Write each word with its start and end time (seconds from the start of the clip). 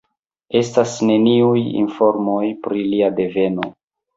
Estas 0.61 0.95
neniuj 1.09 1.61
informoj 1.83 2.41
pri 2.67 2.85
lia 2.91 3.15
deveno. 3.21 3.71